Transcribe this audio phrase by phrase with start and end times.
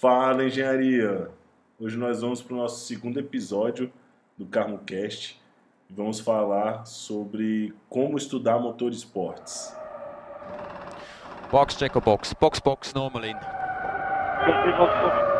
[0.00, 1.28] Fala Engenharia!
[1.78, 3.92] Hoje nós vamos para o nosso segundo episódio
[4.34, 5.38] do CarmoCast
[5.90, 9.76] e vamos falar sobre como estudar motor esportes.
[11.50, 13.36] Box checker box, box box normal in.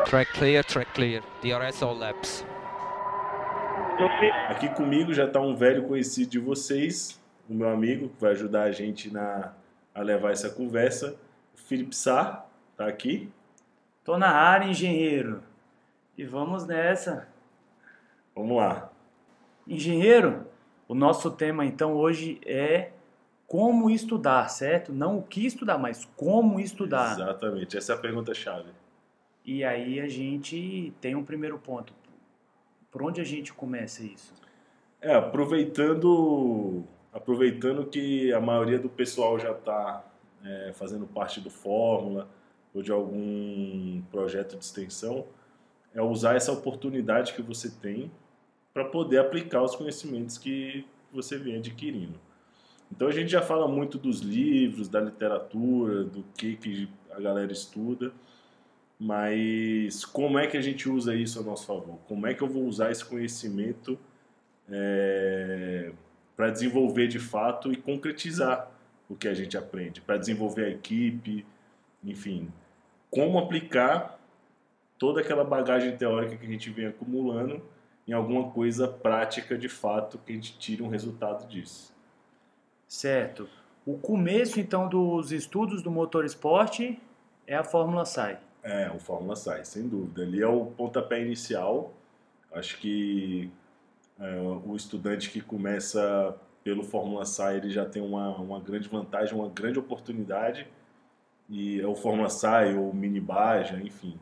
[0.04, 1.22] Track clear, track clear.
[1.40, 2.44] DRS all laps.
[4.50, 7.18] Aqui comigo já está um velho conhecido de vocês,
[7.48, 9.54] o meu amigo que vai ajudar a gente na,
[9.94, 11.16] a levar essa conversa,
[11.54, 13.32] o Felipe Sá, está aqui.
[14.04, 15.42] Tô na área, engenheiro.
[16.16, 17.28] E vamos nessa.
[18.34, 18.90] Vamos lá.
[19.66, 20.46] Engenheiro,
[20.88, 22.92] o nosso tema então hoje é
[23.46, 24.92] como estudar, certo?
[24.92, 27.12] Não o que estudar, mas como estudar.
[27.12, 28.70] Exatamente, essa é a pergunta-chave.
[29.44, 31.92] E aí a gente tem um primeiro ponto.
[32.90, 34.32] Por onde a gente começa isso?
[35.00, 40.04] É, aproveitando, aproveitando que a maioria do pessoal já está
[40.44, 42.28] é, fazendo parte do Fórmula
[42.74, 45.26] ou de algum projeto de extensão,
[45.94, 48.10] é usar essa oportunidade que você tem
[48.72, 52.18] para poder aplicar os conhecimentos que você vem adquirindo.
[52.90, 57.52] Então a gente já fala muito dos livros, da literatura, do que, que a galera
[57.52, 58.12] estuda,
[58.98, 61.98] mas como é que a gente usa isso a nosso favor?
[62.06, 63.98] Como é que eu vou usar esse conhecimento
[64.70, 65.92] é,
[66.36, 68.70] para desenvolver de fato e concretizar
[69.08, 71.44] o que a gente aprende, para desenvolver a equipe,
[72.04, 72.48] enfim,
[73.10, 74.18] como aplicar
[74.98, 77.62] toda aquela bagagem teórica que a gente vem acumulando
[78.06, 81.94] em alguma coisa prática de fato que a gente tire um resultado disso.
[82.86, 83.48] Certo.
[83.86, 87.00] O começo então dos estudos do motor esporte
[87.46, 88.38] é a Fórmula SAI.
[88.62, 90.22] É, o Fórmula SAI, sem dúvida.
[90.22, 91.92] Ali é o pontapé inicial.
[92.52, 93.50] Acho que
[94.18, 99.34] é, o estudante que começa pelo Fórmula SAI ele já tem uma, uma grande vantagem,
[99.34, 100.66] uma grande oportunidade
[101.50, 104.16] e é o Fórmula SAI ou Mini Baja, enfim.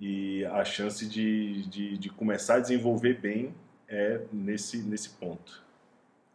[0.00, 3.54] E a chance de, de, de, começar a desenvolver bem
[3.86, 5.62] é nesse, nesse ponto.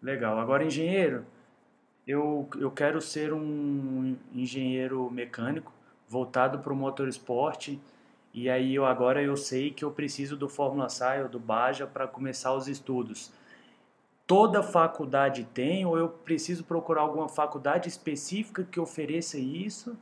[0.02, 0.40] Legal.
[0.40, 1.26] Agora, engenheiro,
[2.08, 5.74] eu, eu quero ser um engenheiro mecânico
[6.08, 7.78] voltado para o motorsport
[8.34, 11.86] e aí eu agora eu sei que eu preciso do Fórmula SAI ou do Baja
[11.86, 13.32] para começar os estudos.
[14.26, 19.98] Toda faculdade tem ou eu preciso procurar alguma faculdade específica que ofereça isso?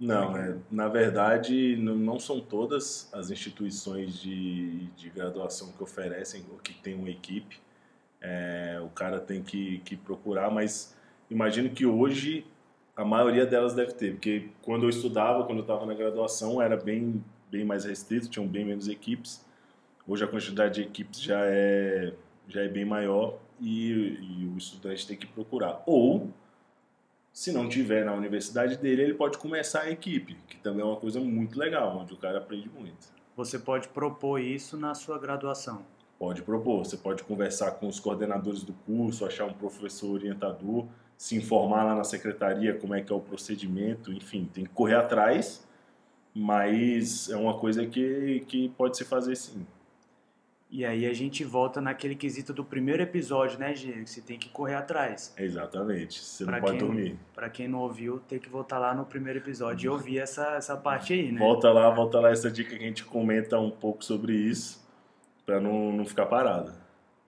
[0.00, 6.56] Não, é, na verdade, não são todas as instituições de, de graduação que oferecem ou
[6.56, 7.60] que tem uma equipe.
[8.18, 10.96] É, o cara tem que, que procurar, mas
[11.30, 12.46] imagino que hoje
[12.96, 16.78] a maioria delas deve ter, porque quando eu estudava, quando eu estava na graduação, era
[16.78, 19.44] bem, bem mais restrito, tinham bem menos equipes.
[20.08, 22.14] Hoje a quantidade de equipes já é,
[22.48, 25.82] já é bem maior e, e o estudante tem que procurar.
[25.86, 26.30] Ou
[27.32, 30.96] se não tiver na universidade dele, ele pode começar a equipe, que também é uma
[30.96, 33.08] coisa muito legal, onde o cara aprende muito.
[33.36, 35.84] Você pode propor isso na sua graduação?
[36.18, 36.84] Pode propor.
[36.84, 40.86] Você pode conversar com os coordenadores do curso, achar um professor orientador,
[41.16, 44.96] se informar lá na secretaria como é que é o procedimento, enfim, tem que correr
[44.96, 45.66] atrás,
[46.34, 49.66] mas é uma coisa que, que pode se fazer sim.
[50.72, 54.06] E aí a gente volta naquele quesito do primeiro episódio, né, Gê?
[54.06, 55.34] Você tem que correr atrás.
[55.36, 56.20] Exatamente.
[56.20, 57.18] Você pra não pode quem, dormir.
[57.34, 60.76] Para quem não ouviu, tem que voltar lá no primeiro episódio e ouvir essa, essa
[60.76, 61.40] parte aí, né?
[61.40, 64.80] Volta lá, volta lá essa dica que a gente comenta um pouco sobre isso,
[65.44, 66.72] para não, não ficar parado.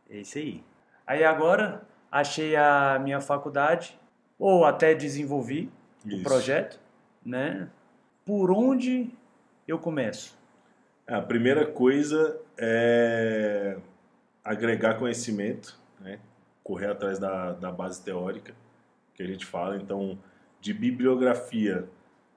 [0.08, 0.62] É isso aí.
[1.04, 1.82] Aí agora,
[2.12, 3.98] achei a minha faculdade,
[4.38, 5.69] ou até desenvolvi
[6.06, 6.20] isso.
[6.20, 6.78] o projeto,
[7.26, 7.69] né?
[8.25, 9.10] Por onde
[9.66, 10.41] eu começo?
[11.06, 13.76] A primeira coisa é
[14.44, 16.20] agregar conhecimento, né?
[16.62, 18.54] correr atrás da, da base teórica
[19.14, 19.76] que a gente fala.
[19.76, 20.16] Então,
[20.60, 21.88] de bibliografia,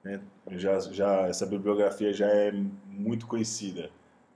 [0.02, 0.20] né?
[0.52, 2.50] já, já, essa bibliografia já é
[2.88, 3.88] muito conhecida,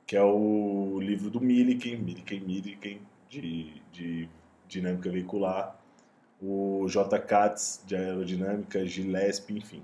[0.07, 4.29] que é o livro do Milliken, Milliken, Milliken, de, de
[4.69, 5.77] dinâmica veicular,
[6.41, 7.19] o J.
[7.19, 9.83] Katz, de aerodinâmica, Gillespie, enfim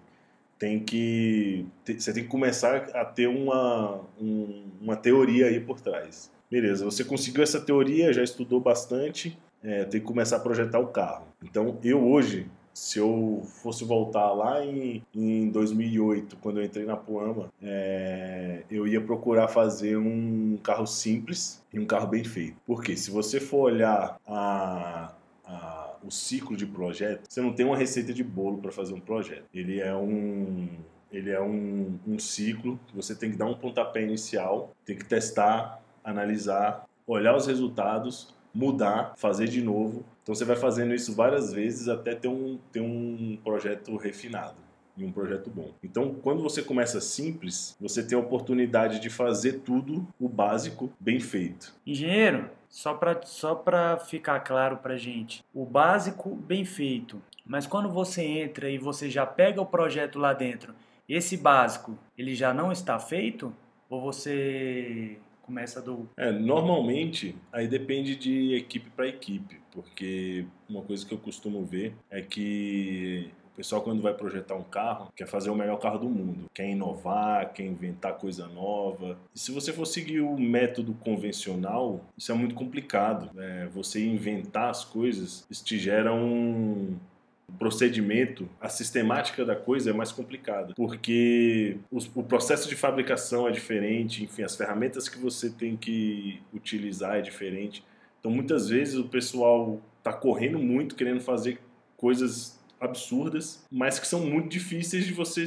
[0.59, 6.31] tem que você tem que começar a ter uma, um, uma teoria aí por trás.
[6.51, 10.87] Beleza, você conseguiu essa teoria, já estudou bastante, é, tem que começar a projetar o
[10.87, 11.27] carro.
[11.43, 16.97] Então, eu hoje, se eu fosse voltar lá em, em 2008, quando eu entrei na
[16.97, 22.57] Puama, é, eu ia procurar fazer um carro simples e um carro bem feito.
[22.65, 25.13] Porque se você for olhar a, a
[26.07, 29.45] o ciclo de projeto, você não tem uma receita de bolo para fazer um projeto.
[29.53, 30.69] Ele é um
[31.11, 35.05] ele é um, um ciclo que você tem que dar um pontapé inicial, tem que
[35.05, 40.05] testar, analisar, olhar os resultados, mudar, fazer de novo.
[40.23, 44.57] Então você vai fazendo isso várias vezes até ter um, ter um projeto refinado.
[44.97, 45.73] e um projeto bom.
[45.85, 51.21] Então, quando você começa simples, você tem a oportunidade de fazer tudo o básico bem
[51.21, 51.75] feito.
[51.87, 53.63] Engenheiro, só para só
[54.07, 57.23] ficar claro para gente, o básico bem feito.
[57.45, 60.75] Mas quando você entra e você já pega o projeto lá dentro,
[61.09, 63.55] esse básico ele já não está feito?
[63.89, 66.09] Ou você começa do.
[66.17, 71.95] É, normalmente, aí depende de equipe para equipe, porque uma coisa que eu costumo ver
[72.11, 76.11] é que o pessoal, quando vai projetar um carro, quer fazer o melhor carro do
[76.11, 79.19] mundo, quer inovar, quer inventar coisa nova.
[79.35, 83.31] E se você for seguir o método convencional, isso é muito complicado.
[83.41, 86.99] É, você inventar as coisas, isso te gera um,
[87.59, 91.79] procedimento, a sistemática da coisa é mais complicada, porque
[92.15, 97.23] o processo de fabricação é diferente, enfim, as ferramentas que você tem que utilizar é
[97.23, 97.83] diferente.
[98.21, 101.59] Então, muitas vezes o pessoal está correndo muito, querendo fazer
[101.97, 105.45] coisas absurdas, mas que são muito difíceis de você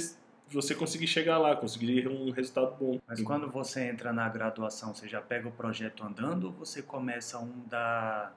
[0.52, 3.00] você conseguir chegar lá, conseguir um resultado bom.
[3.08, 7.38] Mas quando você entra na graduação, você já pega o projeto andando ou você começa
[7.38, 8.32] um da,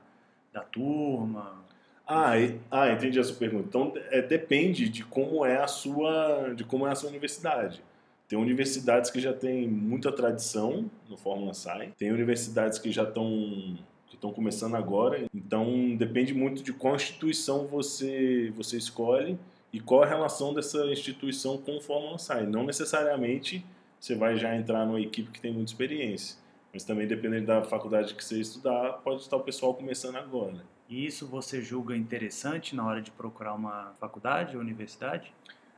[0.53, 1.65] da turma?
[2.07, 3.67] Ah, e, ah, entendi a sua pergunta.
[3.69, 7.83] Então, é, depende de como é a sua, de como é a sua universidade.
[8.29, 13.79] Tem universidades que já têm muita tradição no Fórmula SAI, tem universidades que já estão
[14.13, 15.25] que estão começando agora.
[15.35, 19.39] Então, depende muito de qual instituição você você escolhe
[19.73, 22.45] e qual a relação dessa instituição com o Fórmula SAI.
[22.45, 23.65] Não necessariamente
[23.99, 26.37] você vai já entrar numa equipe que tem muita experiência,
[26.75, 30.63] mas também dependendo da faculdade que você estudar, pode estar o pessoal começando agora.
[30.91, 35.33] E isso você julga interessante na hora de procurar uma faculdade ou universidade?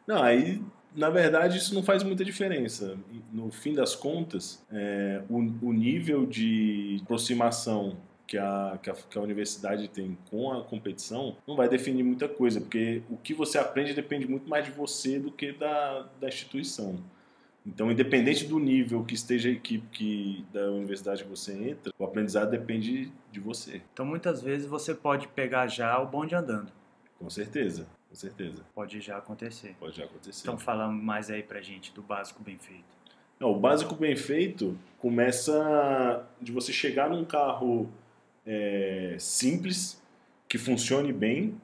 [0.09, 0.61] Não, aí
[0.93, 2.99] na verdade isso não faz muita diferença.
[3.33, 5.39] No fim das contas, é, o,
[5.69, 7.97] o, nível de aproximação
[8.27, 12.29] que a, que a, que, a, universidade tem com a competição não vai definir muita
[12.29, 16.29] coisa, porque o que você aprende depende muito mais de você do que da, da
[16.29, 16.99] instituição.
[17.67, 22.05] Então, independente do nível que esteja a equipe que, da universidade que você entra, o
[22.05, 23.81] aprendizado depende de você.
[23.93, 26.71] Então, muitas vezes você pode pegar já o bonde andando.
[27.19, 28.63] Com certeza, com certeza.
[28.75, 29.75] Pode já acontecer.
[29.81, 30.43] Pode já acontecer.
[30.43, 32.95] Então, fala mais aí pra gente do básico bem feito.
[33.41, 37.91] Não, o básico bem feito começa de você chegar num carro
[38.47, 40.03] é, simples,
[40.49, 41.55] que funcione bem,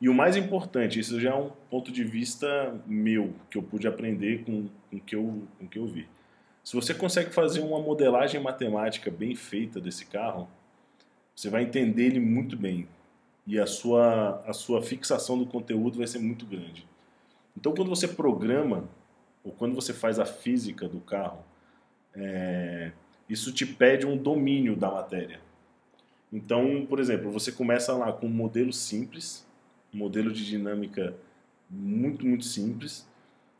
[0.00, 3.86] e o mais importante, isso já é um ponto de vista meu, que eu pude
[3.86, 6.06] aprender com o que eu, com que eu vi.
[6.62, 10.48] Se você consegue fazer uma modelagem matemática bem feita desse carro,
[11.34, 12.88] você vai entender ele muito bem.
[13.46, 16.86] E a sua, a sua fixação do conteúdo vai ser muito grande.
[17.56, 18.88] Então, quando você programa,
[19.42, 21.44] ou quando você faz a física do carro,
[22.14, 22.92] é,
[23.28, 25.40] isso te pede um domínio da matéria.
[26.34, 29.46] Então, por exemplo, você começa lá com um modelo simples,
[29.94, 31.14] um modelo de dinâmica
[31.70, 33.08] muito, muito simples,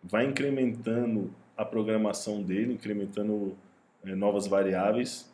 [0.02, 3.56] vai incrementando a programação dele, incrementando
[4.04, 5.32] é, novas variáveis,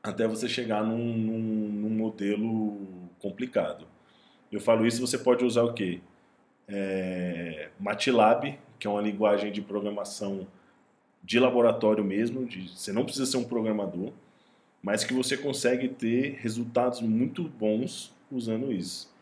[0.00, 2.78] até você chegar num, num, num, modelo
[3.18, 3.84] complicado.
[4.52, 6.00] Eu falo isso, você pode usar o quê?
[6.68, 10.46] É, MATLAB, que é uma linguagem de programação
[11.20, 14.12] de laboratório mesmo, de, você não precisa ser um programador,
[14.82, 19.12] mas que você consegue ter resultados muito bons usando isso.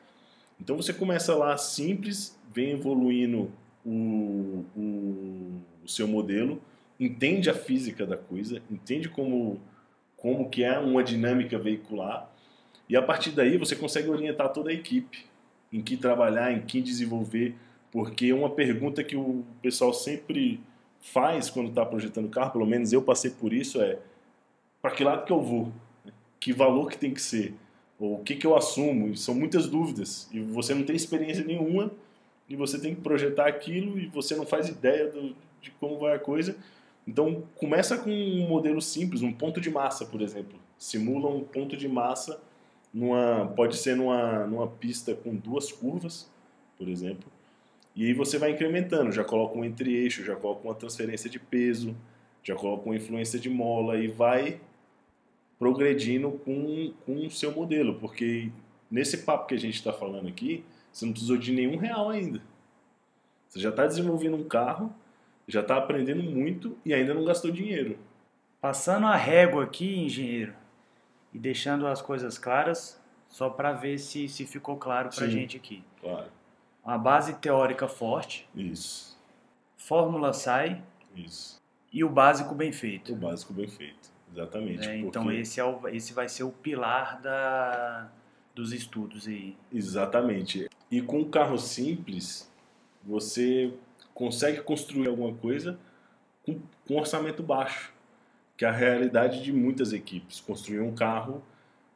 [0.61, 3.50] Então você começa lá simples, vem evoluindo
[3.85, 6.61] o, o, o, seu modelo,
[6.99, 9.61] entende a física da coisa, entende como,
[10.16, 12.31] como que é uma dinâmica veicular,
[12.88, 15.26] e a partir daí você consegue orientar toda a equipe
[15.73, 17.54] em que trabalhar, em que desenvolver,
[17.90, 20.61] porque uma pergunta que o pessoal sempre
[21.00, 23.99] faz quando está projetando carro, pelo menos eu passei por isso, é
[24.87, 25.73] para que lado que eu vou?
[26.38, 27.55] Que valor que tem que ser?
[27.99, 29.09] Ou o que, que eu assumo?
[29.09, 30.28] E são muitas dúvidas.
[30.31, 31.90] E você não tem experiência nenhuma
[32.49, 36.14] e você tem que projetar aquilo e você não faz ideia do, de como vai
[36.14, 36.57] a coisa.
[37.05, 40.57] Então, começa com um modelo simples, um ponto de massa, por exemplo.
[40.78, 42.40] Simula um ponto de massa,
[42.95, 46.31] numa, pode ser numa, numa pista com duas curvas,
[46.78, 47.28] por exemplo.
[47.97, 51.97] E aí você vai incrementando, já coloca um entre-eixo, já coloca uma transferência de peso,
[52.47, 54.61] já coloca uma influência de mola e vai
[55.59, 58.51] progredindo com, com o seu modelo, porque
[58.91, 62.41] nesse papo que a gente está falando aqui, você não precisou de nenhum real ainda.
[63.49, 64.93] Você já está desenvolvendo um carro,
[65.47, 67.99] já está aprendendo muito e ainda não gastou dinheiro.
[68.61, 70.55] Passando a régua aqui, engenheiro,
[71.33, 75.57] e deixando as coisas claras, só para ver se, se ficou claro para a gente
[75.57, 75.85] aqui.
[76.01, 76.29] Claro.
[76.85, 78.49] Uma base teórica forte.
[78.55, 79.19] Isso.
[79.77, 80.83] Fórmula sai.
[81.15, 81.61] Isso.
[81.93, 83.13] E o básico bem feito.
[83.13, 84.15] O básico bem feito.
[84.33, 84.88] Exatamente.
[84.88, 88.11] É, então esse, é o, esse vai ser o pilar da,
[88.54, 89.56] dos estudos aí.
[89.73, 90.68] Exatamente.
[90.90, 92.50] E com um carro simples,
[93.04, 93.73] você
[94.14, 95.78] consegue construir alguma coisa
[96.45, 97.92] com, com orçamento baixo,
[98.56, 100.40] que é a realidade de muitas equipes.
[100.40, 101.42] Construir um carro,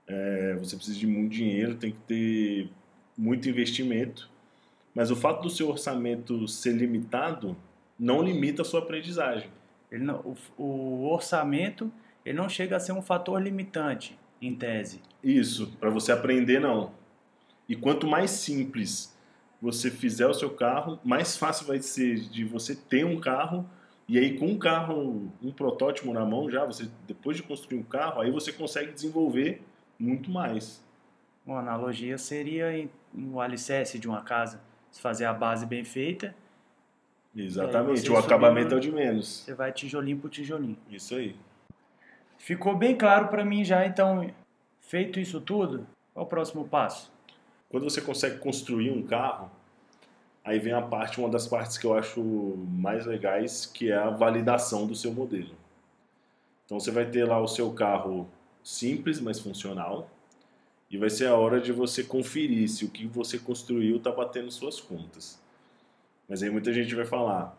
[0.07, 2.71] é, você precisa de muito dinheiro, tem que ter
[3.17, 4.31] muito investimento,
[4.95, 7.57] mas o fato do seu orçamento ser limitado
[7.99, 9.51] não limita a sua aprendizagem.
[9.93, 11.93] Não, o, o, orçamento
[12.25, 15.01] ele não chega a ser um fator limitante, em tese.
[15.23, 16.93] Isso, para você aprender, não.
[17.69, 19.17] E quanto mais simples
[19.61, 23.69] você fizer o seu carro, mais fácil vai ser de você ter um carro
[24.11, 27.83] e aí com um carro, um protótipo na mão já, você depois de construir um
[27.85, 29.63] carro, aí você consegue desenvolver
[29.97, 30.83] muito mais.
[31.47, 34.61] Uma analogia seria o alicerce de uma casa,
[34.91, 36.35] se fazer a base bem feita.
[37.37, 39.45] Exatamente, o acabamento é o de menos.
[39.45, 40.77] Você vai tijolinho por tijolinho.
[40.91, 41.37] Isso aí.
[42.41, 44.29] Ficou bem claro para mim já, então,
[44.81, 47.13] feito isso tudo, qual é o próximo passo?
[47.69, 49.51] Quando você consegue construir um carro,
[50.43, 54.09] aí vem a parte, uma das partes que eu acho mais legais, que é a
[54.09, 55.55] validação do seu modelo.
[56.65, 58.27] Então você vai ter lá o seu carro
[58.65, 60.11] simples, mas funcional,
[60.91, 64.51] e vai ser a hora de você conferir se o que você construiu está batendo
[64.51, 65.39] suas contas.
[66.27, 67.55] Mas aí muita gente vai falar: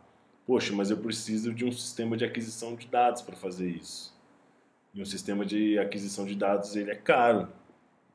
[0.48, 4.12] Poxa, mas eu preciso de um sistema de aquisição de dados para fazer isso.
[4.94, 7.48] E um sistema de aquisição de dados ele é caro.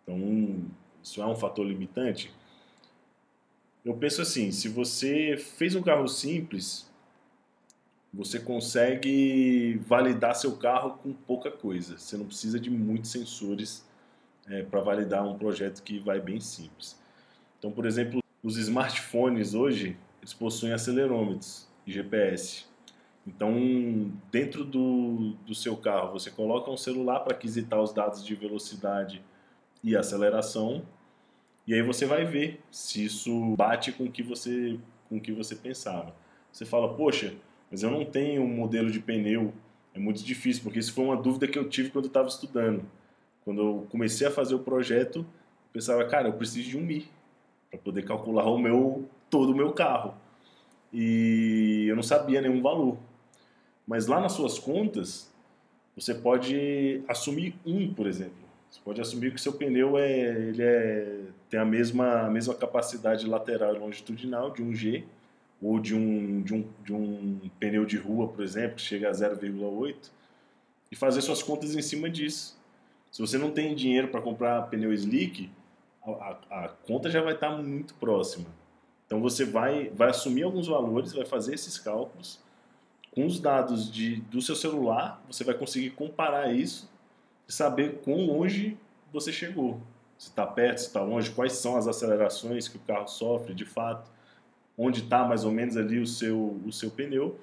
[0.03, 0.65] Então,
[1.03, 2.33] isso é um fator limitante?
[3.85, 6.91] Eu penso assim, se você fez um carro simples,
[8.13, 11.99] você consegue validar seu carro com pouca coisa.
[11.99, 13.87] Você não precisa de muitos sensores
[14.49, 16.99] é, para validar um projeto que vai bem simples.
[17.59, 22.65] Então, por exemplo, os smartphones hoje, eles possuem acelerômetros e GPS.
[23.27, 28.35] Então, dentro do, do seu carro, você coloca um celular para aquisitar os dados de
[28.35, 29.23] velocidade
[29.83, 30.85] e aceleração
[31.67, 34.79] e aí você vai ver se isso bate com o que você,
[35.09, 36.15] com o que você pensava.
[36.53, 37.35] Você fala, poxa,
[37.71, 39.53] mas eu não tenho um modelo de pneu.
[39.93, 42.85] É muito difícil, porque isso foi uma dúvida que eu tive quando eu estava estudando.
[43.45, 47.09] Quando eu comecei a fazer o projeto, eu pensava, cara, eu preciso de um Mi
[47.69, 50.15] para poder calcular o meu todo o meu carro.
[50.93, 52.97] E eu não sabia nenhum valor.
[53.87, 55.33] Mas lá nas suas contas,
[55.95, 58.47] você pode assumir um, por exemplo.
[58.71, 63.27] Você pode assumir que seu pneu é, ele é, tem a mesma, a mesma capacidade
[63.27, 65.05] lateral e longitudinal de um G
[65.63, 69.13] ou de um, de, um, de um pneu de rua, por exemplo, que chega a
[69.13, 69.97] 0,8
[70.91, 72.59] e fazer suas contas em cima disso.
[73.11, 75.51] Se você não tem dinheiro para comprar pneu slick,
[76.05, 76.11] a,
[76.51, 78.47] a, a, conta já vai estar tá muito próxima.
[79.07, 82.39] Então você vai, vai assumir alguns valores, vai fazer esses cálculos.
[83.17, 86.87] Com os dados de, do seu celular, você vai conseguir comparar isso
[87.47, 88.77] de saber quão longe
[89.11, 89.81] você chegou.
[90.19, 93.65] Se está perto, se está longe, quais são as acelerações que o carro sofre de
[93.65, 94.11] fato,
[94.77, 97.39] onde está mais ou menos ali o seu, o seu pneu.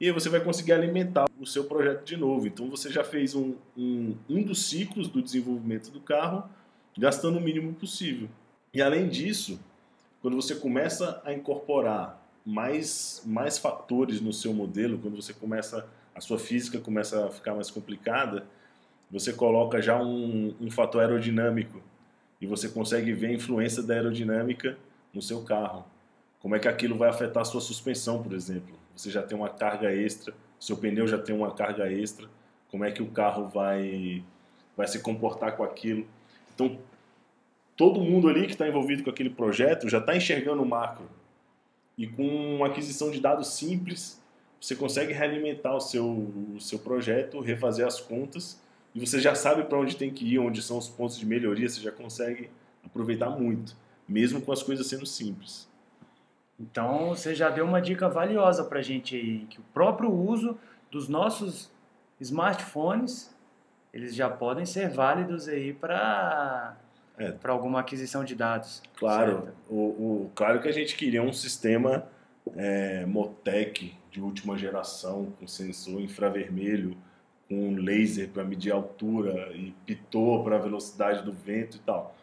[0.00, 2.46] E aí você vai conseguir alimentar o seu projeto de novo.
[2.46, 6.48] Então você já fez um, um, um dos ciclos do desenvolvimento do carro,
[6.96, 8.28] gastando o mínimo possível.
[8.72, 9.58] E além disso,
[10.22, 16.20] quando você começa a incorporar mais, mais fatores no seu modelo, quando você começa, a
[16.20, 18.44] sua física começa a ficar mais complicada,
[19.10, 21.80] você coloca já um, um fator aerodinâmico
[22.40, 24.76] e você consegue ver a influência da aerodinâmica
[25.14, 25.84] no seu carro.
[26.40, 28.74] Como é que aquilo vai afetar a sua suspensão, por exemplo?
[28.96, 32.28] Você já tem uma carga extra, seu pneu já tem uma carga extra.
[32.70, 34.24] Como é que o carro vai
[34.76, 36.06] vai se comportar com aquilo?
[36.54, 36.78] Então,
[37.76, 41.19] todo mundo ali que está envolvido com aquele projeto já está enxergando o macro.
[42.00, 44.18] E com aquisição de dados simples,
[44.58, 48.58] você consegue realimentar o seu, o seu projeto, refazer as contas
[48.94, 51.68] e você já sabe para onde tem que ir, onde são os pontos de melhoria,
[51.68, 52.48] você já consegue
[52.82, 53.76] aproveitar muito,
[54.08, 55.68] mesmo com as coisas sendo simples.
[56.58, 60.58] Então você já deu uma dica valiosa para a gente aí, que o próprio uso
[60.90, 61.70] dos nossos
[62.18, 63.30] smartphones,
[63.92, 66.78] eles já podem ser válidos aí para
[67.20, 67.32] é.
[67.32, 68.82] para alguma aquisição de dados.
[68.96, 72.06] Claro, o, o, claro que a gente queria um sistema
[72.56, 76.96] é, Motec de última geração, com sensor infravermelho,
[77.48, 82.16] com laser para medir a altura e pitot para a velocidade do vento e tal.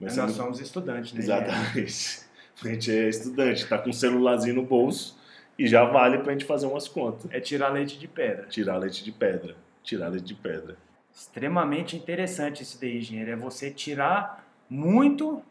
[0.00, 1.20] Mas nós somos estudantes, né?
[1.20, 2.20] Exatamente.
[2.62, 5.18] A gente é estudante, está com um celularzinho no bolso
[5.58, 7.28] e já vale para a gente fazer umas contas.
[7.30, 8.46] É tirar leite de pedra.
[8.46, 9.56] Tirar leite de pedra.
[9.82, 10.76] Tirar leite de pedra.
[11.14, 13.30] Extremamente interessante isso daí, engenheiro.
[13.30, 15.42] É você tirar muito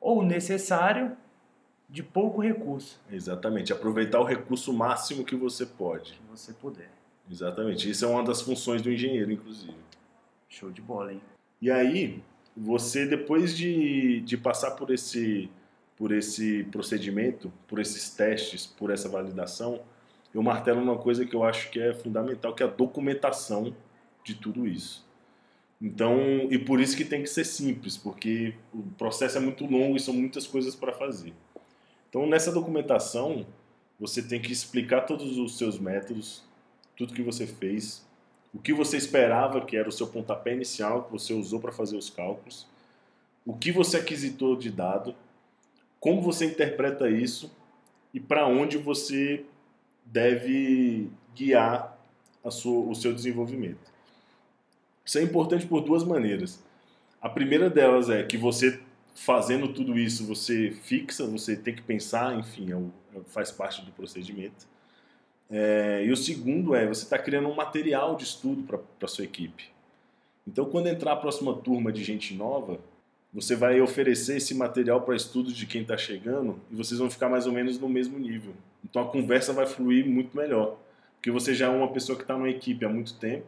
[0.00, 1.16] ou necessário
[1.88, 2.98] de pouco recurso.
[3.10, 3.72] Exatamente.
[3.72, 6.12] Aproveitar o recurso máximo que você pode.
[6.12, 6.90] Que você puder.
[7.30, 7.90] Exatamente.
[7.90, 9.76] Isso é uma das funções do engenheiro, inclusive.
[10.48, 11.20] Show de bola, hein?
[11.60, 12.22] E aí,
[12.56, 15.50] você, depois de, de passar por esse,
[15.96, 19.80] por esse procedimento, por esses testes, por essa validação,
[20.32, 23.74] eu martelo numa coisa que eu acho que é fundamental, que é a documentação
[24.24, 25.04] de tudo isso.
[25.80, 26.18] Então,
[26.50, 30.00] e por isso que tem que ser simples, porque o processo é muito longo e
[30.00, 31.32] são muitas coisas para fazer.
[32.08, 33.46] Então, nessa documentação,
[33.98, 36.42] você tem que explicar todos os seus métodos,
[36.96, 38.04] tudo que você fez,
[38.52, 41.96] o que você esperava que era o seu pontapé inicial que você usou para fazer
[41.96, 42.66] os cálculos,
[43.46, 45.14] o que você aquisitou de dado,
[45.98, 47.50] como você interpreta isso
[48.12, 49.44] e para onde você
[50.04, 51.96] deve guiar
[52.50, 53.90] sua, o seu desenvolvimento.
[55.04, 56.62] Isso é importante por duas maneiras.
[57.20, 58.80] A primeira delas é que você
[59.14, 62.76] fazendo tudo isso, você fixa, você tem que pensar, enfim, é
[63.16, 64.68] é, faz parte do procedimento.
[65.50, 68.62] É, e o segundo é, você está criando um material de estudo
[68.98, 69.64] para sua equipe.
[70.46, 72.78] Então, quando entrar a próxima turma de gente nova,
[73.32, 77.28] você vai oferecer esse material para estudo de quem está chegando e vocês vão ficar
[77.28, 78.54] mais ou menos no mesmo nível.
[78.84, 80.76] Então, a conversa vai fluir muito melhor.
[81.16, 83.44] Porque você já é uma pessoa que está numa equipe há muito tempo.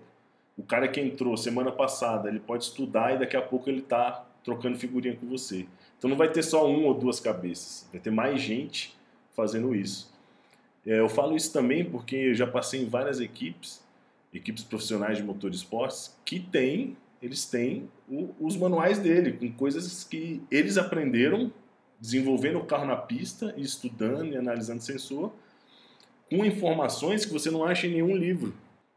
[0.57, 4.27] O cara que entrou semana passada, ele pode estudar e daqui a pouco ele está
[4.45, 5.67] trocando figurinha com você.
[5.99, 8.97] Então não vai ter só uma ou duas cabeças, vai ter mais gente
[9.35, 10.13] fazendo isso.
[10.87, 13.83] É, eu falo isso também porque eu já passei em várias equipes,
[14.35, 20.05] equipes profissionais de motor esportes, que tem, eles têm o, os manuais dele, com coisas
[20.05, 21.53] que eles aprenderam
[22.01, 25.33] desenvolvendo o carro na pista, estudando e analisando sensor,
[26.29, 28.53] com informações que você não acha em nenhum livro.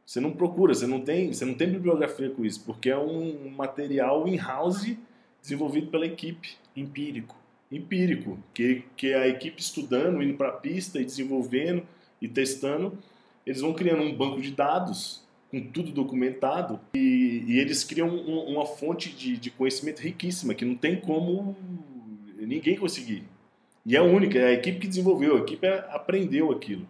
[0.06, 3.50] Você não procura, você não tem, você não tem bibliografia com isso, porque é um
[3.50, 4.96] material in-house
[5.42, 6.56] desenvolvido pela equipe.
[6.76, 7.36] Empírico.
[7.72, 11.84] Empírico, que, que a equipe estudando, indo para a pista e desenvolvendo
[12.22, 12.98] e testando,
[13.46, 18.54] eles vão criando um banco de dados com tudo documentado e, e eles criam um,
[18.54, 21.56] uma fonte de, de conhecimento riquíssima que não tem como
[22.38, 23.24] ninguém conseguir.
[23.86, 26.88] E é única, é a equipe que desenvolveu, a equipe aprendeu aquilo.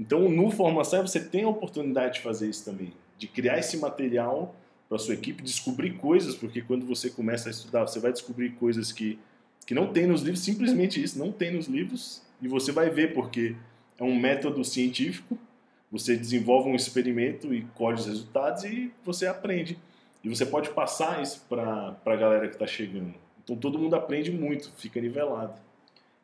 [0.00, 4.56] Então, no Formação, você tem a oportunidade de fazer isso também, de criar esse material
[4.88, 8.92] para sua equipe, descobrir coisas, porque quando você começa a estudar, você vai descobrir coisas
[8.92, 9.18] que,
[9.66, 13.12] que não tem nos livros, simplesmente isso, não tem nos livros, e você vai ver
[13.12, 13.54] porque
[13.98, 15.36] é um método científico,
[15.92, 19.78] você desenvolve um experimento e colhe os resultados e você aprende.
[20.24, 23.14] E você pode passar isso para a galera que está chegando.
[23.44, 25.60] Então todo mundo aprende muito, fica nivelado.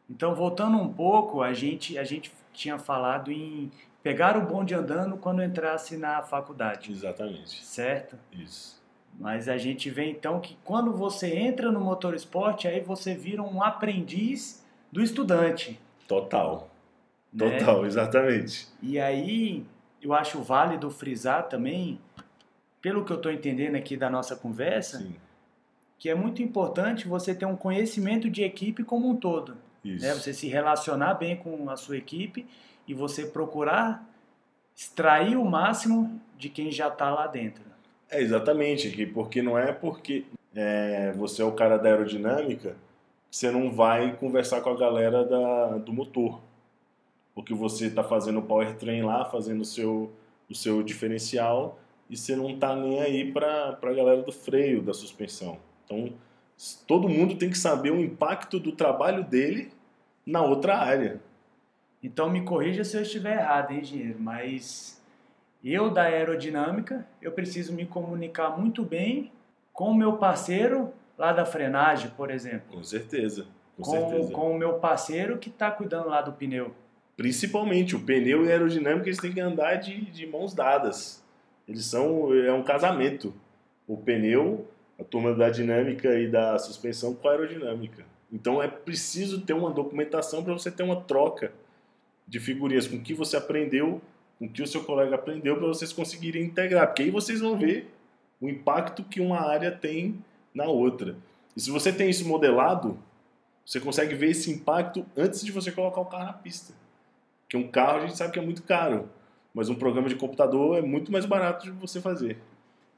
[0.08, 3.70] Então voltando um pouco, a gente a gente tinha falado em
[4.02, 6.92] pegar o bonde andando quando entrasse na faculdade.
[6.92, 7.64] Exatamente.
[7.64, 8.16] Certo?
[8.32, 8.80] Isso.
[9.18, 13.42] Mas a gente vê então que quando você entra no motor esporte, aí você vira
[13.42, 15.80] um aprendiz do estudante.
[16.06, 16.68] Total.
[17.32, 17.58] Né?
[17.58, 18.68] Total, exatamente.
[18.82, 19.66] E aí
[20.00, 21.98] eu acho válido frisar também,
[22.80, 25.16] pelo que eu estou entendendo aqui da nossa conversa, Sim.
[25.98, 29.56] que é muito importante você ter um conhecimento de equipe como um todo.
[29.94, 30.14] Né?
[30.14, 32.46] Você se relacionar bem com a sua equipe
[32.86, 34.06] e você procurar
[34.74, 37.64] extrair o máximo de quem já está lá dentro.
[38.10, 42.76] É exatamente, porque não é porque é, você é o cara da aerodinâmica
[43.30, 46.40] que você não vai conversar com a galera da, do motor,
[47.34, 50.12] porque você está fazendo o powertrain lá, fazendo o seu,
[50.48, 54.94] o seu diferencial e você não está nem aí para a galera do freio, da
[54.94, 55.58] suspensão.
[55.84, 56.12] Então,
[56.86, 59.70] todo mundo tem que saber o impacto do trabalho dele
[60.26, 61.20] na outra área.
[62.02, 65.00] Então me corrija se eu estiver errado, hein, engenheiro, mas
[65.64, 69.32] eu da aerodinâmica, eu preciso me comunicar muito bem
[69.72, 72.76] com o meu parceiro lá da frenagem, por exemplo.
[72.76, 73.46] Com certeza.
[73.76, 74.32] Com, com certeza.
[74.32, 76.72] Com o meu parceiro que está cuidando lá do pneu.
[77.16, 81.24] Principalmente, o pneu e a aerodinâmica eles têm que andar de, de mãos dadas.
[81.66, 83.34] Eles são é um casamento.
[83.86, 84.66] O pneu,
[84.98, 88.04] a turma da dinâmica e da suspensão com a aerodinâmica.
[88.32, 91.52] Então é preciso ter uma documentação para você ter uma troca
[92.26, 94.00] de figurinhas com o que você aprendeu,
[94.38, 96.86] com o que o seu colega aprendeu, para vocês conseguirem integrar.
[96.88, 97.90] Porque aí vocês vão ver
[98.40, 101.16] o impacto que uma área tem na outra.
[101.56, 102.98] E se você tem isso modelado,
[103.64, 106.74] você consegue ver esse impacto antes de você colocar o carro na pista.
[107.42, 109.08] Porque um carro a gente sabe que é muito caro,
[109.54, 112.38] mas um programa de computador é muito mais barato de você fazer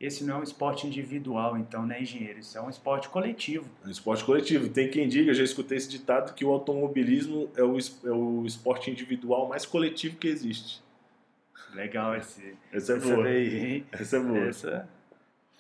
[0.00, 2.38] esse não é um esporte individual, então, né, engenheiro?
[2.38, 3.68] Isso é um esporte coletivo.
[3.84, 4.68] É um esporte coletivo.
[4.68, 8.90] Tem quem diga, já escutei esse ditado, que o automobilismo é o, é o esporte
[8.90, 10.80] individual mais coletivo que existe.
[11.74, 12.54] Legal esse.
[12.72, 13.24] Essa é essa boa.
[13.24, 14.38] Daí, essa é boa.
[14.38, 14.88] Essa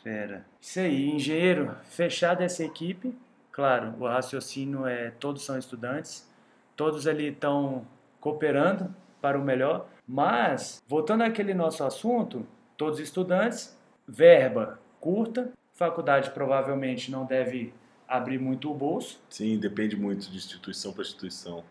[0.02, 0.46] fera.
[0.60, 1.74] Isso aí, engenheiro.
[1.90, 3.14] Fechada essa equipe.
[3.50, 6.28] Claro, o raciocínio é todos são estudantes,
[6.76, 7.84] todos ali estão
[8.20, 9.88] cooperando para o melhor.
[10.06, 12.46] Mas, voltando àquele nosso assunto,
[12.76, 13.76] todos estudantes,
[14.08, 17.72] verba curta, faculdade provavelmente não deve
[18.08, 21.62] abrir muito o bolso, Sim, depende muito de instituição para instituição.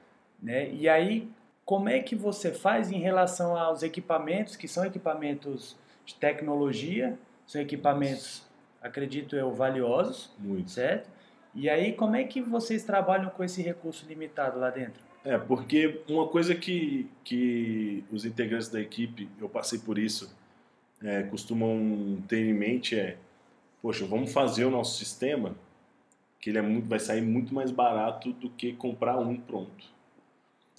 [0.41, 0.69] né?
[0.71, 1.27] E aí,
[1.65, 7.59] como é que você faz em relação aos equipamentos, que são equipamentos de tecnologia, são
[7.59, 8.43] equipamentos,
[8.81, 10.69] acredito eu, valiosos, Muito.
[10.71, 11.09] certo?
[11.55, 15.01] E aí, como é que vocês trabalham com esse recurso limitado lá dentro?
[15.25, 20.33] É, porque uma coisa que, que os integrantes da equipe, eu passei por isso,
[21.03, 23.17] é, costumam ter em mente é,
[23.81, 25.55] poxa, vamos fazer o nosso sistema,
[26.39, 29.85] que ele é muito, vai sair muito mais barato do que comprar um pronto.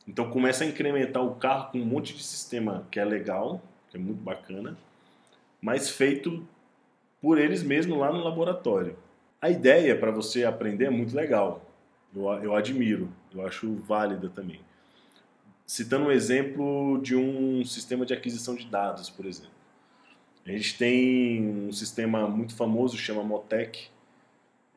[0.07, 3.97] Então começa a incrementar o carro com um monte de sistema que é legal, que
[3.97, 4.77] é muito bacana,
[5.61, 6.47] mas feito
[7.21, 8.97] por eles mesmos lá no laboratório.
[9.41, 11.65] A ideia para você aprender é muito legal.
[12.15, 14.61] Eu, eu admiro, eu acho válida também.
[15.67, 19.58] Citando um exemplo de um sistema de aquisição de dados, por exemplo.
[20.47, 23.89] A gente tem um sistema muito famoso, chama Motec,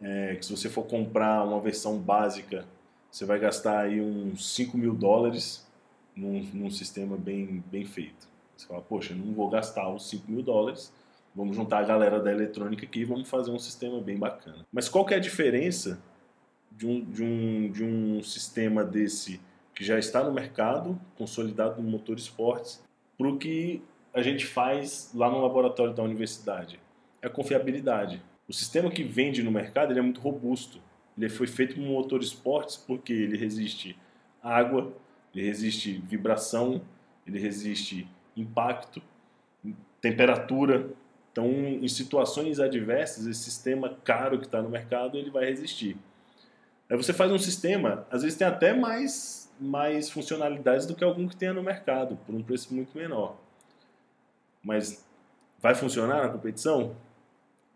[0.01, 2.65] é, que se você for comprar uma versão básica,
[3.09, 5.65] você vai gastar aí uns 5 mil dólares
[6.15, 8.27] num, num sistema bem, bem feito.
[8.55, 10.93] Você fala, poxa, não vou gastar os 5 mil dólares,
[11.35, 14.65] vamos juntar a galera da eletrônica aqui e vamos fazer um sistema bem bacana.
[14.71, 16.01] Mas qual que é a diferença
[16.71, 19.39] de um, de um, de um sistema desse
[19.73, 22.83] que já está no mercado, consolidado no motor esportes,
[23.17, 23.81] para o que
[24.13, 26.79] a gente faz lá no laboratório da universidade?
[27.21, 28.21] É a confiabilidade.
[28.47, 30.81] O sistema que vende no mercado ele é muito robusto.
[31.17, 33.97] Ele foi feito com motor esportes porque ele resiste
[34.41, 34.91] água,
[35.33, 36.81] ele resiste vibração,
[37.25, 39.01] ele resiste impacto,
[40.01, 40.89] temperatura.
[41.31, 45.95] Então, em situações adversas, esse sistema caro que está no mercado ele vai resistir.
[46.89, 51.25] Aí você faz um sistema, às vezes tem até mais, mais funcionalidades do que algum
[51.25, 53.37] que tenha no mercado, por um preço muito menor.
[54.63, 55.05] Mas
[55.59, 56.95] vai funcionar na competição?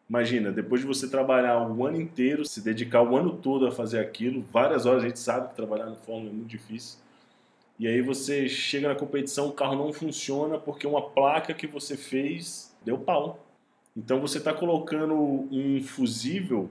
[0.09, 3.99] Imagina, depois de você trabalhar um ano inteiro, se dedicar o ano todo a fazer
[3.99, 6.99] aquilo, várias horas, a gente sabe que trabalhar no Fórmula é muito difícil.
[7.79, 11.97] E aí você chega na competição, o carro não funciona porque uma placa que você
[11.97, 13.39] fez deu pau.
[13.97, 16.69] Então você está colocando um fusível,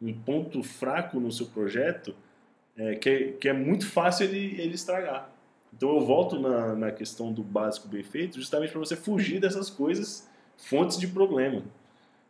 [0.00, 2.14] um ponto fraco no seu projeto,
[2.76, 5.30] é, que, é, que é muito fácil ele, ele estragar.
[5.76, 9.68] Então eu volto na, na questão do básico bem feito, justamente para você fugir dessas
[9.68, 11.62] coisas, fontes de problema.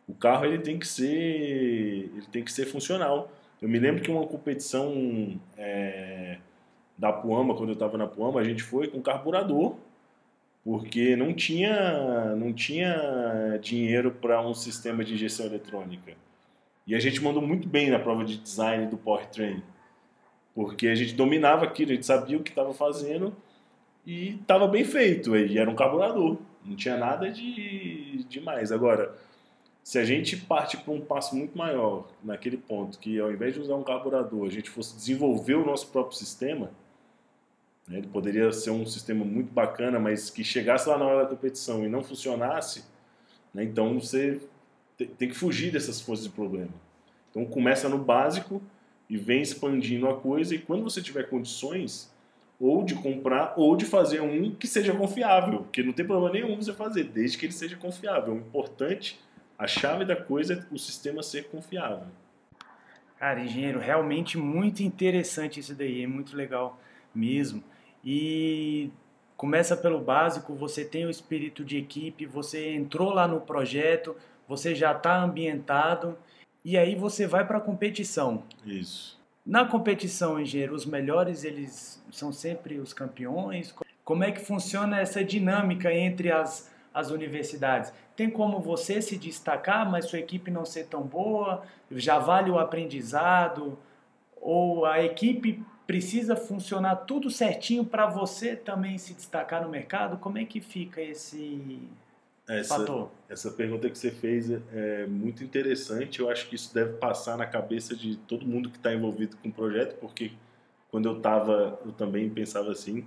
[0.09, 3.31] O carro ele tem que ser, ele tem que ser funcional.
[3.61, 6.39] Eu me lembro que uma competição é,
[6.97, 9.77] da Puama, quando eu estava na Puama, a gente foi com carburador,
[10.63, 16.13] porque não tinha, não tinha dinheiro para um sistema de injeção eletrônica.
[16.87, 19.63] E a gente mandou muito bem na prova de design do powertrain,
[20.55, 23.35] porque a gente dominava aquilo, a gente sabia o que estava fazendo
[24.07, 25.37] e estava bem feito.
[25.37, 28.71] E era um carburador, não tinha nada de demais.
[28.71, 29.15] Agora,
[29.83, 33.61] se a gente parte para um passo muito maior naquele ponto, que ao invés de
[33.61, 36.71] usar um carburador, a gente fosse desenvolver o nosso próprio sistema,
[37.87, 41.31] né, ele poderia ser um sistema muito bacana, mas que chegasse lá na hora da
[41.31, 42.85] competição e não funcionasse,
[43.53, 44.41] né, então você
[45.19, 46.73] tem que fugir dessas forças de problema.
[47.31, 48.63] Então começa no básico
[49.15, 52.13] e vem expandindo a coisa, e quando você tiver condições,
[52.59, 56.57] ou de comprar, ou de fazer um que seja confiável, porque não tem problema nenhum
[56.57, 58.35] você fazer, desde que ele seja confiável.
[58.35, 59.21] O importante
[59.57, 62.09] a chave da coisa é o sistema ser confiável.
[63.17, 66.81] Cara, engenheiro, realmente muito interessante isso daí, é muito legal
[67.15, 67.63] mesmo.
[68.05, 68.91] E
[69.37, 74.17] começa pelo básico, você tem o espírito de equipe, você entrou lá no projeto,
[74.49, 76.19] você já está ambientado
[76.65, 78.43] e aí você vai para a competição.
[78.65, 79.23] Isso.
[79.45, 83.75] Na competição, engenheiro, os melhores eles são sempre os campeões.
[84.03, 87.93] Como é que funciona essa dinâmica entre as, as universidades?
[88.17, 91.63] Tem como você se destacar, mas sua equipe não ser tão boa?
[91.91, 93.79] Já vale o aprendizado?
[94.41, 100.17] Ou a equipe precisa funcionar tudo certinho para você também se destacar no mercado?
[100.17, 101.83] Como é que fica esse
[102.49, 103.11] essa, fator?
[103.29, 106.21] Essa pergunta que você fez é muito interessante.
[106.21, 109.49] Eu acho que isso deve passar na cabeça de todo mundo que está envolvido com
[109.49, 110.33] o projeto, porque
[110.91, 113.07] quando eu estava, eu também pensava assim.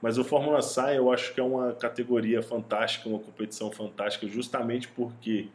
[0.00, 4.88] Mas o Fórmula SAI eu acho que é uma categoria fantástica, uma competição fantástica, justamente
[4.88, 5.48] porque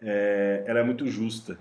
[0.00, 1.58] é, ela é muito justa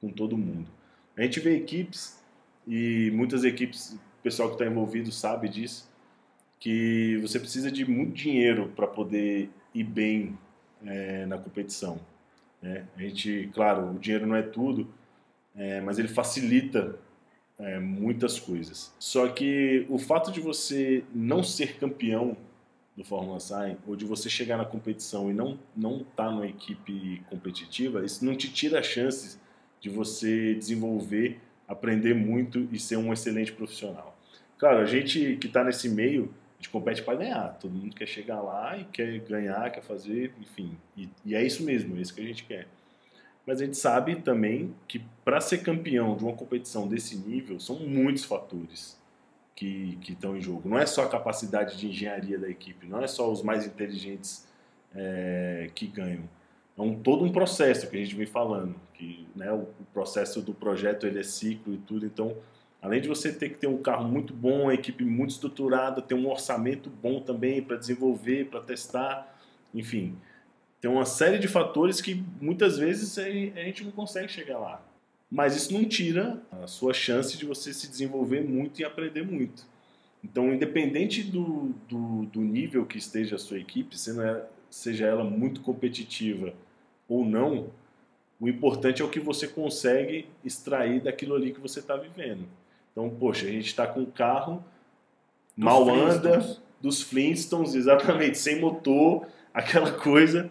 [0.00, 0.68] com todo mundo.
[1.16, 2.22] A gente vê equipes,
[2.66, 5.88] e muitas equipes, o pessoal que está envolvido sabe disso,
[6.58, 10.38] que você precisa de muito dinheiro para poder ir bem
[10.84, 12.00] é, na competição.
[12.62, 12.84] Né?
[12.96, 14.88] A gente, claro, o dinheiro não é tudo,
[15.54, 16.98] é, mas ele facilita
[17.58, 18.92] é, muitas coisas.
[18.98, 22.36] Só que o fato de você não ser campeão
[22.96, 26.46] do Fórmula Sign, ou de você chegar na competição e não não estar tá numa
[26.46, 29.38] equipe competitiva, isso não te tira chances
[29.80, 34.18] de você desenvolver, aprender muito e ser um excelente profissional.
[34.58, 36.32] Claro, a gente que está nesse meio,
[36.66, 37.56] gente compete para ganhar.
[37.60, 40.76] Todo mundo quer chegar lá e quer ganhar, quer fazer, enfim.
[40.96, 42.66] E, e é isso mesmo, é isso que a gente quer.
[43.46, 47.78] Mas a gente sabe também que para ser campeão de uma competição desse nível, são
[47.78, 49.00] muitos fatores
[49.54, 50.68] que, estão em jogo.
[50.68, 54.46] Não é só a capacidade de engenharia da equipe, não é só os mais inteligentes
[54.94, 56.28] é, que ganham.
[56.76, 60.42] É um, todo um processo que a gente vem falando, que né, o, o, processo
[60.42, 62.36] do projeto ele é ciclo e tudo, então
[62.86, 66.14] além de você ter que ter um carro muito bom, uma equipe muito estruturada, ter
[66.14, 69.36] um orçamento bom também para desenvolver, para testar,
[69.74, 70.16] enfim,
[70.80, 74.80] tem uma série de fatores que muitas vezes a gente não consegue chegar lá.
[75.28, 79.66] Mas isso não tira a sua chance de você se desenvolver muito e aprender muito.
[80.22, 83.96] Então, independente do, do, do nível que esteja a sua equipe,
[84.70, 86.54] seja ela muito competitiva
[87.08, 87.70] ou não,
[88.38, 92.46] o importante é o que você consegue extrair daquilo ali que você está vivendo.
[92.96, 94.64] Então, poxa, a gente está com um carro,
[95.54, 96.16] dos mal Flintstones.
[96.16, 100.50] anda, dos Flintstones, exatamente, sem motor, aquela coisa.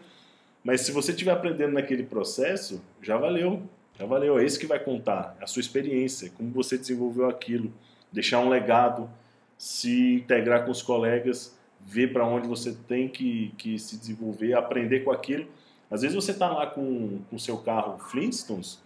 [0.63, 3.63] Mas se você estiver aprendendo naquele processo, já valeu.
[3.97, 4.37] Já valeu.
[4.37, 5.35] É isso que vai contar.
[5.39, 7.73] É a sua experiência, como você desenvolveu aquilo.
[8.11, 9.09] Deixar um legado,
[9.57, 14.99] se integrar com os colegas, ver para onde você tem que, que se desenvolver, aprender
[14.99, 15.47] com aquilo.
[15.89, 18.79] Às vezes você está lá com o seu carro Flintstones